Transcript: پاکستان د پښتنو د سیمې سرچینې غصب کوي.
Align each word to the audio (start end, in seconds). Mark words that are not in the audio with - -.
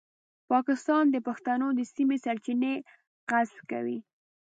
پاکستان 0.51 1.03
د 1.11 1.17
پښتنو 1.27 1.67
د 1.77 1.81
سیمې 1.93 2.17
سرچینې 2.25 2.73
غصب 3.29 3.59
کوي. 3.71 3.99